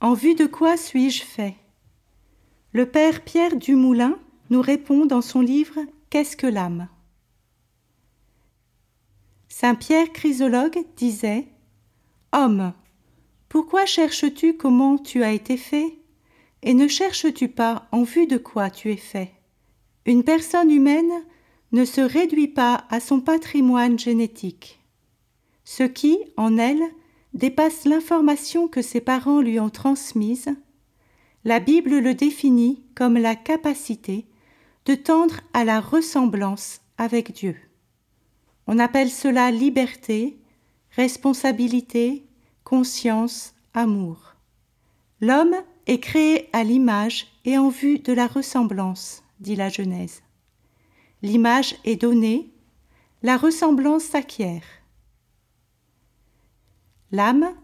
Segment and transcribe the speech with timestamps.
[0.00, 1.56] En vue de quoi suis-je fait?
[2.72, 4.16] Le père Pierre Dumoulin
[4.48, 6.88] nous répond dans son livre Qu'est-ce que l'âme?
[9.48, 11.48] Saint Pierre Chrysologue disait
[12.32, 12.72] Homme,
[13.48, 15.98] pourquoi cherches-tu comment tu as été fait
[16.62, 19.32] Et ne cherches-tu pas en vue de quoi tu es fait?
[20.06, 21.10] Une personne humaine
[21.72, 24.78] ne se réduit pas à son patrimoine génétique.
[25.64, 26.84] Ce qui, en elle,
[27.38, 30.48] dépasse l'information que ses parents lui ont transmise,
[31.44, 34.26] la Bible le définit comme la capacité
[34.84, 37.56] de tendre à la ressemblance avec Dieu.
[38.66, 40.36] On appelle cela liberté,
[40.90, 42.26] responsabilité,
[42.64, 44.34] conscience, amour.
[45.20, 45.54] L'homme
[45.86, 50.22] est créé à l'image et en vue de la ressemblance, dit la Genèse.
[51.22, 52.50] L'image est donnée,
[53.22, 54.62] la ressemblance s'acquiert.
[57.12, 57.54] L'âme,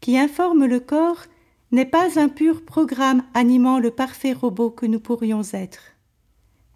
[0.00, 1.24] qui informe le corps,
[1.72, 5.96] n'est pas un pur programme animant le parfait robot que nous pourrions être.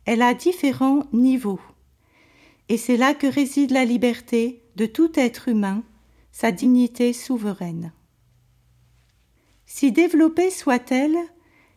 [0.07, 1.61] Elle a différents niveaux.
[2.69, 5.83] Et c'est là que réside la liberté de tout être humain,
[6.33, 7.93] sa dignité souveraine.
[9.67, 11.19] Si développées soient-elles,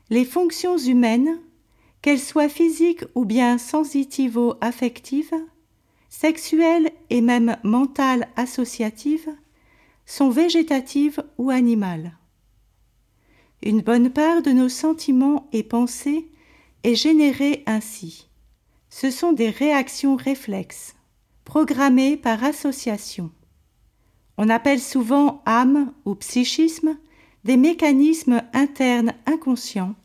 [0.09, 1.39] les fonctions humaines,
[2.01, 5.33] qu'elles soient physiques ou bien sensitivo-affectives,
[6.09, 9.29] sexuelles et même mentales associatives,
[10.07, 12.17] sont végétatives ou animales.
[13.61, 16.31] Une bonne part de nos sentiments et pensées
[16.83, 18.27] est générée ainsi.
[18.89, 20.95] Ce sont des réactions réflexes,
[21.43, 23.29] programmées par association.
[24.37, 26.97] On appelle souvent âme ou psychisme
[27.43, 29.95] des mécanismes internes inconscients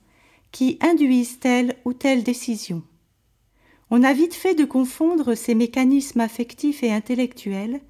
[0.50, 2.82] qui induisent telle ou telle décision.
[3.90, 7.80] On a vite fait de confondre ces mécanismes affectifs et intellectuels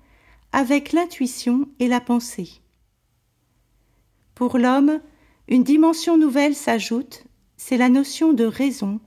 [0.53, 2.51] avec l'intuition et la pensée.
[4.35, 5.01] Pour l'homme,
[5.49, 7.25] une dimension nouvelle s'ajoute,
[7.57, 9.01] c'est la notion de raison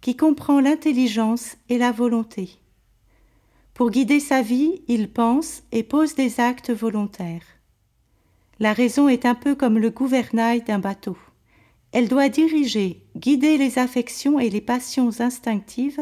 [0.00, 2.50] qui comprend l'intelligence et la volonté.
[3.74, 7.44] Pour guider sa vie, il pense et pose des actes volontaires.
[8.60, 11.16] La raison est un peu comme le gouvernail d'un bateau.
[11.92, 16.00] Elle doit diriger, guider les affections et les passions instinctives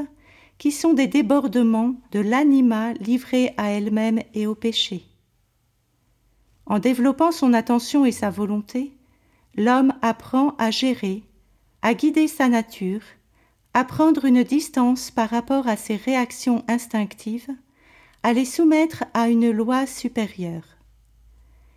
[0.59, 5.05] qui sont des débordements de l'anima livré à elle-même et au péché.
[6.67, 8.93] En développant son attention et sa volonté,
[9.55, 11.22] l'homme apprend à gérer,
[11.83, 13.03] à guider sa nature,
[13.75, 17.50] à prendre une distance par rapport à ses réactions instinctives,
[18.23, 20.77] à les soumettre à une loi supérieure.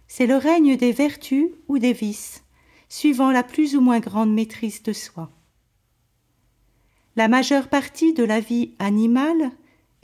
[0.07, 2.43] C'est le règne des vertus ou des vices,
[2.87, 5.29] suivant la plus ou moins grande maîtrise de soi.
[7.15, 9.51] La majeure partie de la vie animale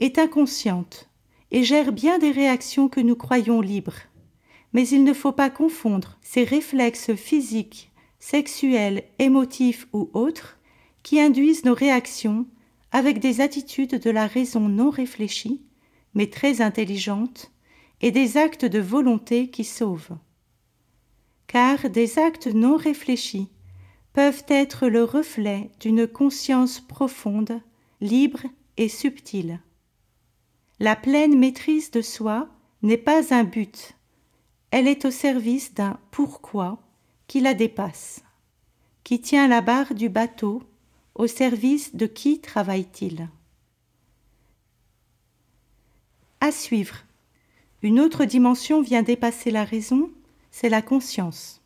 [0.00, 1.08] est inconsciente
[1.50, 4.00] et gère bien des réactions que nous croyons libres.
[4.72, 10.58] Mais il ne faut pas confondre ces réflexes physiques, sexuels, émotifs ou autres
[11.02, 12.46] qui induisent nos réactions
[12.90, 15.62] avec des attitudes de la raison non réfléchie,
[16.14, 17.52] mais très intelligentes,
[18.00, 20.16] et des actes de volonté qui sauvent.
[21.46, 23.48] Car des actes non réfléchis
[24.16, 27.60] peuvent être le reflet d'une conscience profonde,
[28.00, 28.44] libre
[28.78, 29.60] et subtile.
[30.80, 32.48] La pleine maîtrise de soi
[32.80, 33.94] n'est pas un but,
[34.70, 36.78] elle est au service d'un pourquoi
[37.26, 38.24] qui la dépasse,
[39.04, 40.62] qui tient la barre du bateau,
[41.14, 43.28] au service de qui travaille-t-il
[46.40, 47.04] À suivre.
[47.82, 50.10] Une autre dimension vient dépasser la raison,
[50.50, 51.60] c'est la conscience.